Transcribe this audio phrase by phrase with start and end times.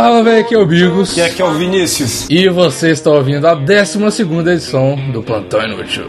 [0.00, 1.16] fala, velho, aqui é o Bigos.
[1.16, 2.26] E aqui é o Vinícius.
[2.30, 3.98] E você está ouvindo a 12
[4.50, 6.06] edição do Plantão Inútil.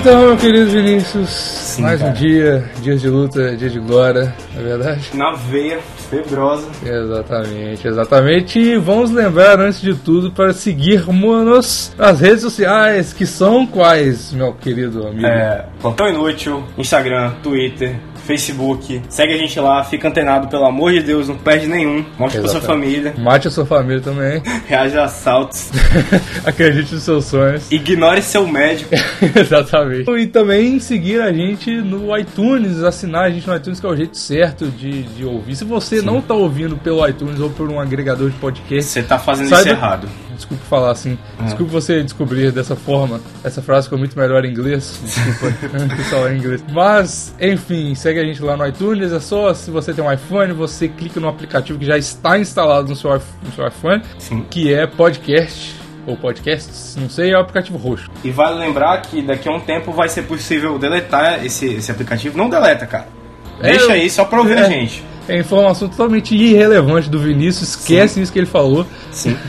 [0.00, 4.64] Então, meu querido Vinícius, mais um dia, dias de luta, dia de glória, não é
[4.64, 5.10] verdade?
[5.14, 5.78] Na veia,
[6.10, 6.68] febrosa.
[6.84, 8.58] Exatamente, exatamente.
[8.58, 14.52] E vamos lembrar, antes de tudo, para seguirmos nas redes sociais, que são quais, meu
[14.54, 15.26] querido amigo?
[15.26, 17.96] É, Plantão Inútil, Instagram, Twitter,
[18.28, 19.00] Facebook.
[19.08, 22.04] Segue a gente lá, fica antenado, pelo amor de Deus, não perde nenhum.
[22.18, 22.66] Mostra pra sua Exatamente.
[22.66, 24.42] família, Mate a sua família também.
[24.68, 25.70] reage a assaltos,
[26.44, 27.72] Acredite nos seus sonhos.
[27.72, 28.90] ignore seu médico.
[29.34, 30.10] Exatamente.
[30.10, 33.96] E também seguir a gente no iTunes, assinar a gente no iTunes, que é o
[33.96, 35.56] jeito certo de, de ouvir.
[35.56, 39.18] Se você não tá ouvindo pelo iTunes ou por um agregador de podcast, Você tá
[39.18, 40.06] fazendo isso errado.
[40.38, 43.20] Desculpe falar assim, desculpe você descobrir dessa forma.
[43.44, 44.98] Essa frase ficou muito melhor em inglês.
[45.02, 45.52] Desculpa,
[46.08, 46.64] falar em inglês.
[46.72, 49.12] Mas, enfim, segue a gente lá no iTunes.
[49.12, 52.88] É só se você tem um iPhone, você clica no aplicativo que já está instalado
[52.88, 54.46] no seu, no seu iPhone, Sim.
[54.48, 55.76] que é podcast.
[56.06, 58.10] Ou podcasts, não sei, é o aplicativo roxo.
[58.24, 62.38] E vale lembrar que daqui a um tempo vai ser possível deletar esse, esse aplicativo.
[62.38, 63.08] Não deleta, cara.
[63.60, 64.60] É, Deixa aí só pra ouvir é.
[64.60, 65.04] a gente.
[65.28, 68.86] É informação totalmente irrelevante do Vinícius, esquece isso que ele falou.
[69.12, 69.36] Sim.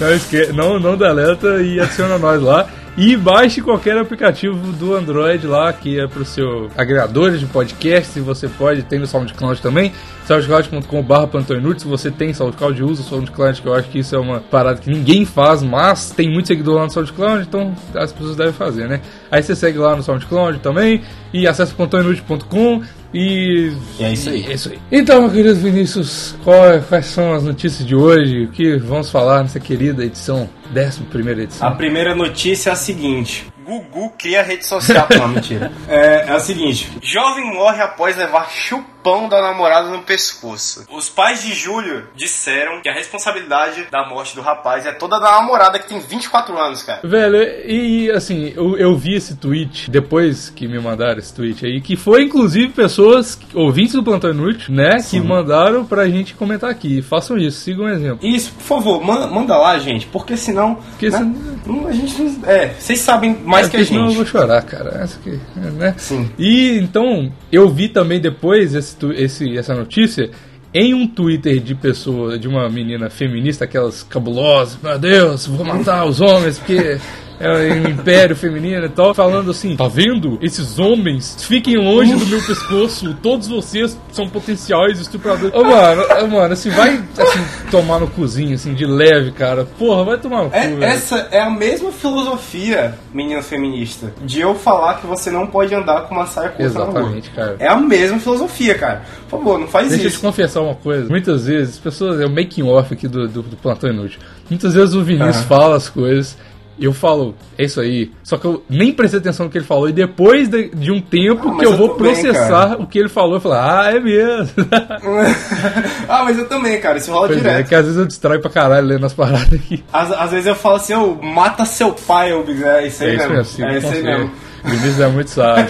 [0.00, 0.46] Não, esque...
[0.52, 2.68] não, não deleta e adiciona nós lá.
[2.94, 8.20] E baixe qualquer aplicativo do Android lá, que é pro seu agregador de podcast.
[8.20, 9.92] Você pode, tem no SoundCloud também.
[10.26, 11.78] soundcloud.com.br.
[11.78, 14.78] Se você tem SoundCloud, usa o SoundCloud, que eu acho que isso é uma parada
[14.78, 18.86] que ninguém faz, mas tem muito seguidor lá no SoundCloud, então as pessoas devem fazer,
[18.86, 19.00] né?
[19.30, 22.82] Aí você segue lá no SoundCloud também e acessa plantoinútil.com
[23.14, 24.46] e E é isso aí.
[24.46, 24.78] é isso aí.
[24.90, 28.44] Então, meu querido Vinícius, qual é- quais são as notícias de hoje?
[28.44, 31.68] O que vamos falar nessa querida edição, 11 primeira edição?
[31.68, 35.06] A primeira notícia é a seguinte: Gugu cria rede social.
[35.18, 35.70] Não, mentira.
[35.88, 38.91] É, é a seguinte: jovem morre após levar chupão
[39.28, 40.86] da namorada no pescoço.
[40.90, 45.32] Os pais de Júlio disseram que a responsabilidade da morte do rapaz é toda da
[45.32, 47.00] namorada que tem 24 anos, cara.
[47.02, 47.36] Velho,
[47.66, 51.96] e assim, eu, eu vi esse tweet depois que me mandaram esse tweet aí, que
[51.96, 57.02] foi inclusive pessoas, ouvintes do Plantão Inútil, né, que mandaram pra gente comentar aqui.
[57.02, 58.26] Façam isso, sigam um exemplo.
[58.26, 60.76] Isso, por favor, manda, manda lá, gente, porque senão.
[60.76, 63.92] Porque né, senão- não- a gente não- É, vocês sabem mais É, que a porque
[63.92, 64.16] senão eu gente.
[64.16, 65.00] vou chorar, cara.
[65.02, 65.94] Essa aqui, né?
[65.98, 66.30] Sim.
[66.38, 70.30] E então, eu vi também depois esse, tu- esse- essa notícia
[70.74, 76.04] em um Twitter de pessoa, de uma menina feminista, aquelas cabulosas, meu Deus, vou matar
[76.06, 76.98] os homens porque
[77.42, 80.38] é um império feminino e tal, falando assim, tá vendo?
[80.40, 85.54] Esses homens, fiquem longe do meu pescoço, todos vocês são potenciais estupradores.
[85.54, 89.64] Ô, mano, ô, mano, assim, vai assim, tomar no cozinho, assim, de leve, cara.
[89.78, 90.84] Porra, vai tomar no cu, É, velho.
[90.84, 96.02] essa é a mesma filosofia, menina feminista, de eu falar que você não pode andar
[96.02, 96.62] com uma saia curta.
[96.62, 97.56] Exatamente, cara.
[97.58, 99.02] É a mesma filosofia, cara.
[99.28, 100.22] Por favor, não faz Deixa eu te isso.
[100.22, 101.08] confessar uma coisa.
[101.08, 102.20] Muitas vezes, as pessoas.
[102.20, 104.20] É o making off aqui do, do, do Plantão Inútil.
[104.50, 106.36] Muitas vezes o Vinícius fala as coisas.
[106.82, 108.10] Eu falo, é isso aí.
[108.24, 109.88] Só que eu nem prestei atenção no que ele falou.
[109.88, 112.82] E depois de, de um tempo Ah, que eu eu vou bem, processar cara.
[112.82, 114.50] o que ele falou, eu falo, ah, é mesmo.
[116.08, 116.98] ah, mas eu também, cara.
[116.98, 117.68] Isso rola Pois é, direto.
[117.68, 119.82] que às vezes eu distraio pra caralho lendo as paradas aqui.
[119.92, 122.64] Às, às vezes eu falo assim, ô, mata seu pai, Biggs.
[122.64, 123.34] É isso aí É isso mesmo.
[123.36, 124.30] mesmo, sim, é isso aí mesmo.
[124.64, 125.66] Vinícius é muito sábio.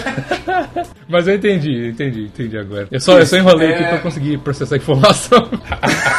[1.09, 2.87] Mas eu entendi, entendi, entendi agora.
[2.91, 3.73] Eu só, eu só enrolei É.
[3.75, 5.49] aqui pra conseguir processar a informação.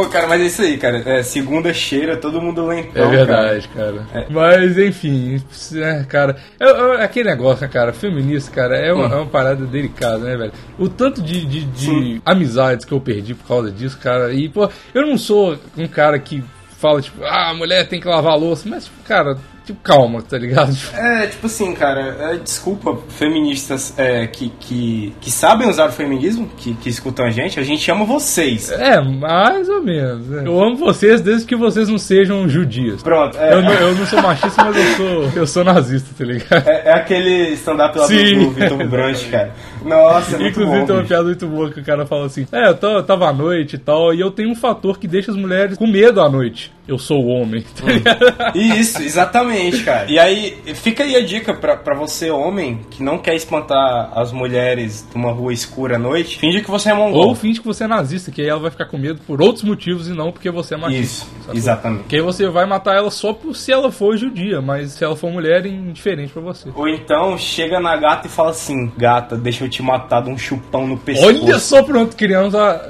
[0.00, 1.02] Ô, cara, mas é isso aí, cara.
[1.04, 4.06] É, segunda cheira, todo mundo lentão, É verdade, cara.
[4.14, 4.26] É.
[4.30, 5.42] Mas, enfim,
[5.76, 6.36] é, cara.
[6.58, 6.64] É,
[7.00, 7.92] é aquele negócio, né, cara?
[7.92, 9.12] Feminista, cara, é uma, Hum.
[9.12, 10.52] é uma parada delicada, né, velho?
[10.78, 14.32] O tanto de, de, de amizades que eu perdi por causa disso, cara.
[14.32, 16.42] E, pô, eu não sou um cara que
[16.78, 18.68] fala, tipo, ah, a mulher tem que lavar a louça.
[18.68, 19.36] Mas, tipo, cara,
[19.68, 20.76] tipo, calma, tá ligado?
[20.94, 26.48] É, tipo assim, cara, é, desculpa, feministas é, que, que, que sabem usar o feminismo,
[26.56, 28.70] que, que escutam a gente, a gente ama vocês.
[28.70, 30.26] É, mais ou menos.
[30.28, 30.42] né?
[30.46, 33.02] Eu amo vocês desde que vocês não sejam judias.
[33.02, 36.24] Pronto, é, Eu não, eu não sou machista, mas eu sou, eu sou nazista, tá
[36.24, 36.68] ligado?
[36.68, 38.38] é, é aquele stand-up lá do, Sim.
[38.44, 39.52] do Vitor Branch, cara.
[39.84, 42.46] Nossa, é muito Inclusive bom, tem uma piada muito boa que o cara fala assim:
[42.52, 45.06] É, eu, tô- eu tava à noite e tal, e eu tenho um fator que
[45.06, 46.72] deixa as mulheres com medo à noite.
[46.88, 47.62] Eu sou o homem.
[47.62, 48.56] tá ligado?
[48.58, 50.10] Isso, exatamente, cara.
[50.10, 54.32] E aí, fica aí a dica pra, pra você, homem, que não quer espantar as
[54.32, 57.28] mulheres numa rua escura à noite, finge que você é mongol.
[57.28, 59.62] Ou finge que você é nazista, que aí ela vai ficar com medo por outros
[59.62, 61.02] motivos e não porque você é machista.
[61.02, 61.54] Isso, sacou?
[61.54, 62.00] exatamente.
[62.00, 65.14] Porque aí você vai matar ela só por se ela for judia, mas se ela
[65.14, 66.68] for mulher, é indiferente pra você.
[66.74, 70.30] Ou então chega na gata e fala assim: Gata, deixa eu eu te matar de
[70.30, 71.28] um chupão no pescoço.
[71.28, 72.88] Olha só pronto, criamos a.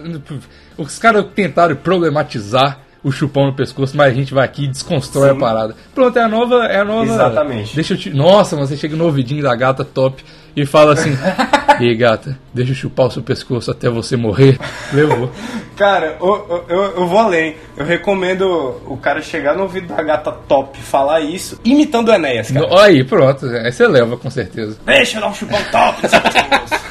[0.78, 5.30] Os caras tentaram problematizar o chupão no pescoço, mas a gente vai aqui e desconstrói
[5.30, 5.36] Sim.
[5.36, 5.76] a parada.
[5.94, 6.64] Pronto, é a nova.
[6.66, 7.04] É a nova.
[7.12, 7.74] Exatamente.
[7.74, 8.10] Deixa eu te.
[8.10, 10.24] Nossa, mas você chega no ouvidinho da gata top
[10.56, 11.16] e fala assim:
[11.80, 14.58] E aí, gata, deixa eu chupar o seu pescoço até você morrer.
[14.92, 15.30] Levou.
[15.76, 17.54] Cara, eu, eu, eu vou além.
[17.76, 22.12] Eu recomendo o cara chegar no ouvido da gata top e falar isso, imitando o
[22.12, 22.66] Enéas, cara.
[22.66, 23.46] No- Aí, pronto.
[23.46, 24.76] Aí você leva, com certeza.
[24.84, 26.02] Deixa eu dar um chupão top.
[26.02, 26.87] no seu pescoço.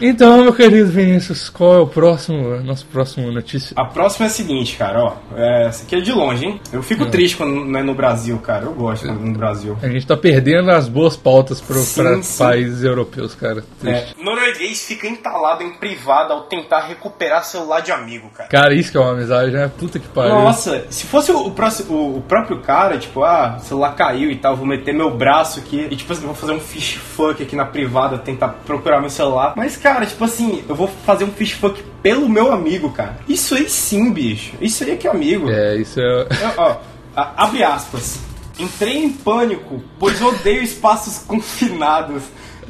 [0.00, 3.74] Então, meu querido Vinícius, qual é o próximo, nosso próximo notícia?
[3.76, 5.12] A próxima é a seguinte, cara, ó.
[5.36, 6.60] É, essa aqui é de longe, hein?
[6.72, 7.10] Eu fico Hum.
[7.10, 8.64] triste quando não é no Brasil, cara.
[8.66, 9.76] Eu gosto quando é no Brasil.
[9.82, 12.38] A gente tá perdendo as boas pautas pro, Sim, pra sim.
[12.44, 13.64] países europeus, cara.
[13.84, 18.48] É, norueguês fica entalado em privada ao tentar recuperar celular de amigo, cara.
[18.48, 19.70] Cara, isso que é uma amizade, né?
[19.78, 20.34] Puta que pariu.
[20.34, 24.56] Nossa, se fosse o, o, o próprio cara, tipo, ah, o celular caiu e tal,
[24.56, 27.64] vou meter meu braço aqui e, tipo assim, vou fazer um fish fuck aqui na
[27.64, 29.54] privada, tentar procurar meu celular.
[29.56, 33.18] Mas, cara, tipo assim, eu vou fazer um fish fuck pelo meu amigo, cara.
[33.28, 34.52] Isso aí sim, bicho.
[34.60, 35.48] Isso aí é que é amigo.
[35.50, 36.04] É, isso é.
[36.04, 36.76] Eu- ó,
[37.14, 38.20] abre aspas.
[38.58, 42.22] Entrei em pânico, pois odeio espaços confinados.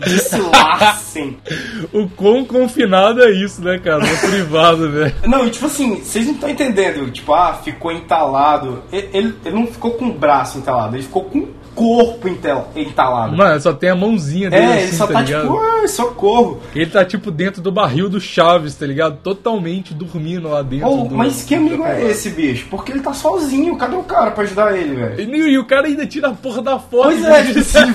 [0.07, 1.39] Disse Larsen.
[1.93, 3.99] O quão confinado é isso, né, cara?
[3.99, 5.15] No privado, velho.
[5.27, 7.11] Não, e tipo assim, vocês não estão entendendo.
[7.11, 8.85] Tipo, ah, ficou entalado.
[8.93, 11.49] Ele, ele, ele não ficou com o braço entalado, ele ficou com o
[11.79, 13.37] corpo entel- entalado.
[13.37, 15.43] Mano, só tem a mãozinha dele é, assim, ele só tá, tá, ligado?
[15.43, 16.61] tipo, ah, socorro.
[16.75, 19.19] Ele tá tipo dentro do barril do Chaves, tá ligado?
[19.23, 21.15] Totalmente dormindo lá dentro Oh, do.
[21.15, 22.67] mas que amigo é esse, bicho?
[22.69, 23.77] Porque ele tá sozinho.
[23.77, 25.21] Cadê o cara pra ajudar ele, velho?
[25.37, 27.05] E, e o cara ainda tira a porra da foto.
[27.05, 27.45] Pois é,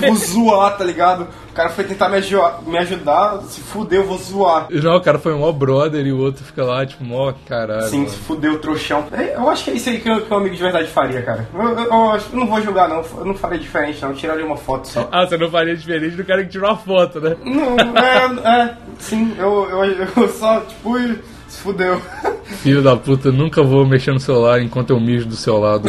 [0.08, 1.28] vou zoar, tá ligado?
[1.54, 2.16] O cara foi tentar me,
[2.66, 4.66] me ajudar, se fudeu, eu vou zoar.
[4.72, 7.86] Não, o cara foi um mó brother e o outro fica lá, tipo, mó caralho.
[7.86, 8.10] Sim, mano.
[8.10, 9.04] se fudeu, trouxão.
[9.12, 11.48] É, Eu acho que é isso aí que, que um amigo de verdade faria, cara.
[11.54, 11.84] Eu, eu- eu
[12.32, 13.04] eu não vou julgar, não.
[13.18, 14.12] Eu não faria diferente, não.
[14.12, 15.08] Tiraria uma foto só.
[15.12, 17.36] Ah, você não faria diferente do cara que tirou a foto, né?
[17.44, 19.84] Não, é, é, sim, eu, eu,
[20.24, 20.98] eu só, tipo,
[21.46, 22.02] se fudeu.
[22.62, 25.88] Filho da puta, nunca vou mexer no celular enquanto eu mijo do seu lado,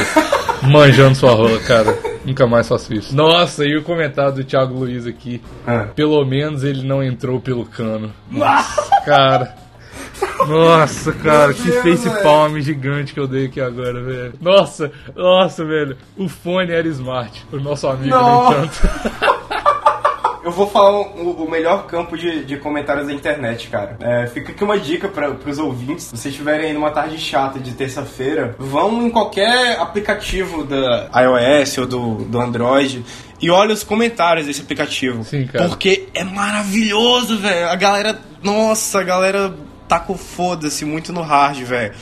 [0.62, 1.98] manjando sua rola, cara.
[2.26, 3.16] Nunca mais faço isso.
[3.16, 5.42] Nossa, e o comentário do Thiago Luiz aqui.
[5.66, 5.80] É.
[5.86, 8.12] Pelo menos ele não entrou pelo cano.
[8.32, 9.56] Nossa, cara.
[10.48, 12.24] Nossa, cara, que Deus, face velho.
[12.24, 14.34] palm gigante que eu dei aqui agora, velho.
[14.42, 15.98] Nossa, nossa, velho.
[16.18, 17.46] O fone era smart.
[17.52, 18.82] O nosso amigo, no entanto.
[20.56, 23.98] Eu vou falar o, o melhor campo de, de comentários da internet, cara.
[24.00, 26.06] É, fica aqui uma dica para os ouvintes.
[26.06, 31.78] Se vocês estiverem aí numa tarde chata de terça-feira, vão em qualquer aplicativo da iOS
[31.80, 33.04] ou do, do Android
[33.42, 35.26] e olha os comentários desse aplicativo.
[35.26, 35.68] Sim, cara.
[35.68, 37.68] Porque é maravilhoso, velho.
[37.68, 38.18] A galera.
[38.42, 39.54] Nossa, a galera
[39.88, 41.94] tá com foda-se muito no hard, velho.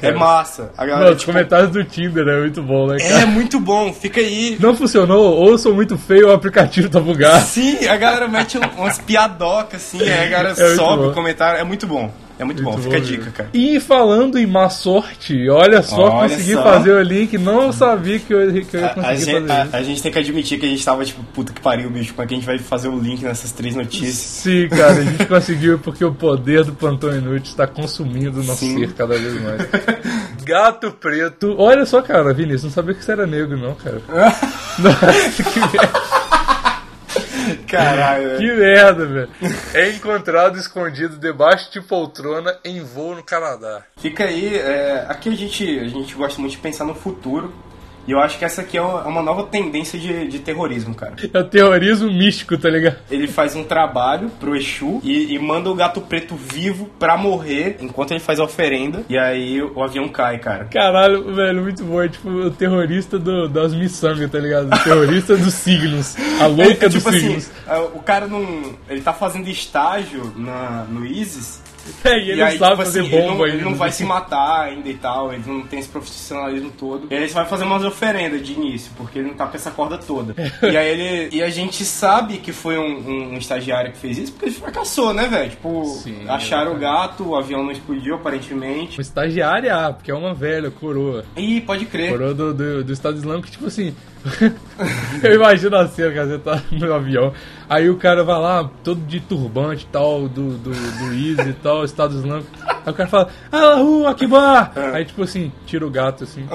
[0.00, 0.70] É massa.
[0.76, 3.22] A galera, Mano, os tipo, comentários do Tinder é muito bom, né, cara?
[3.22, 3.92] é muito bom.
[3.92, 4.56] Fica aí.
[4.60, 7.44] Não funcionou, ou sou muito feio ou o aplicativo tá bugado.
[7.44, 11.58] Sim, a galera mete um- umas piadocas assim, aí a galera É sobe o comentário.
[11.60, 12.08] É muito bom.
[12.36, 13.48] É muito, bom, Muito fica a bom dica, cara.
[13.54, 16.62] E falando em má sorte, olha só, Olha consegui só.
[16.64, 19.68] fazer o link, não sabia que eu, que eu ia A, a conseguir gente, a-
[19.72, 22.24] a gente tem que admitir que a gente tava tipo, puta que pariu, bicho, como
[22.24, 24.14] é que a gente vai fazer o link nessas três notícias?
[24.16, 28.64] Sim, cara, a gente conseguiu porque o poder do Plantão Inútil está consumindo o nosso
[28.64, 28.78] Sim.
[28.80, 29.62] ser cada vez mais.
[30.44, 31.54] Gato preto.
[31.56, 34.02] Olha só, cara, Vinícius, não sabia que você era negro, não, cara.
[35.36, 36.13] Que merda.
[37.66, 38.38] Caralho.
[38.38, 39.30] Que merda, velho.
[39.74, 43.82] É encontrado escondido debaixo de poltrona em voo no Canadá.
[43.96, 47.52] Fica aí, é, aqui a gente, a gente gosta muito de pensar no futuro.
[48.06, 50.94] E eu acho que essa aqui é uma, é uma nova tendência de, de terrorismo,
[50.94, 51.14] cara.
[51.32, 52.96] É o terrorismo místico, tá ligado?
[53.10, 57.78] Ele faz um trabalho pro Exu e, e manda o gato preto vivo pra morrer
[57.80, 59.02] enquanto ele faz a oferenda.
[59.08, 60.64] E aí o avião cai, cara.
[60.66, 62.02] Caralho, velho, muito bom.
[62.02, 64.66] É tipo o terrorista do, das miçangas, tá ligado?
[64.74, 66.14] O terrorista dos signos.
[66.40, 67.50] A louca É, dos tipo assim, signos.
[67.66, 68.74] é, o cara não.
[68.88, 71.62] Ele tá fazendo estágio na, no ISIS.
[72.04, 73.56] É, e ele e aí, sabe tipo fazer assim, bomba ele não, ainda.
[73.56, 77.06] ele não vai se matar ainda e tal, ele não tem esse profissionalismo todo.
[77.10, 79.70] E aí ele vai fazer umas oferendas de início, porque ele não tá com essa
[79.70, 80.34] corda toda.
[80.62, 81.36] e aí ele.
[81.36, 85.14] E a gente sabe que foi um, um estagiário que fez isso, porque ele fracassou,
[85.14, 85.50] né, velho?
[85.50, 88.98] Tipo, Sim, acharam o gato, o avião não explodiu aparentemente.
[88.98, 91.24] Uma estagiária, ah, porque é uma velha, coroa.
[91.36, 92.10] Ih, pode crer.
[92.10, 93.94] Coroa do, do, do Estado Islâmico, tipo assim.
[95.22, 97.32] eu imagino a cena, cara, tá no avião.
[97.68, 101.52] Aí o cara vai lá, todo de turbante e tal, do, do, do ISIS e
[101.54, 102.50] tal, Estado Islâmico.
[102.66, 104.72] Aí o cara fala, Allahu Akbar!
[104.92, 106.46] Aí tipo assim, tira o gato assim.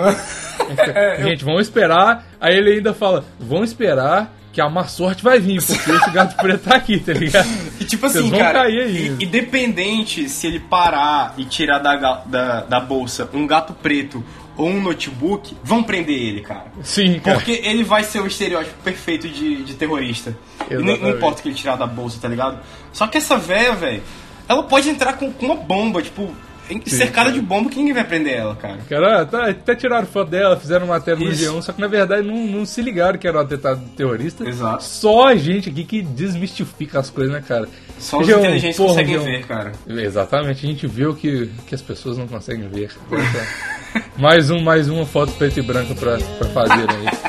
[1.24, 2.26] Gente, vamos esperar.
[2.40, 6.36] Aí ele ainda fala, vão esperar que a má sorte vai vir, porque esse gato
[6.36, 7.48] preto tá aqui, tá ligado?
[7.80, 9.08] E tipo Vocês assim, vão cara, cair aí.
[9.18, 14.22] i- independente se ele parar e tirar da, da, da bolsa um gato preto
[14.58, 16.66] ou um notebook, vão prender ele, cara.
[16.84, 17.38] Sim, cara.
[17.38, 20.38] Porque ele vai ser o estereótipo perfeito de, de terrorista.
[20.70, 22.60] E não, não importa o que ele tirar da bolsa, tá ligado?
[22.92, 24.04] Só que essa véia, velho,
[24.50, 26.30] ela pode entrar com, com uma bomba, tipo,
[26.86, 28.78] cercada de bomba que ninguém vai prender ela, cara.
[28.90, 31.52] Cara, tá, até tiraram foto dela, fizeram matéria no Isso.
[31.52, 34.48] G1, só que na verdade não, não se ligaram que era um atentado terrorista.
[34.48, 34.84] Exato.
[34.84, 37.68] Só a gente aqui que desmistifica as coisas, né, cara?
[37.98, 39.24] Só os G1, inteligentes porra, conseguem G1.
[39.24, 39.72] ver, cara.
[39.88, 42.92] Exatamente, a gente vê o que, que as pessoas não conseguem ver.
[44.18, 47.29] mais, um, mais uma foto preto e branca pra, pra fazer aí.